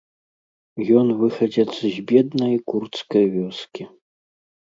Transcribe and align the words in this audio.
Ён 1.01 1.07
выхадзец 1.19 1.67
з 1.93 1.99
беднай 2.11 2.55
курдскай 2.73 3.25
вёскі. 3.35 3.83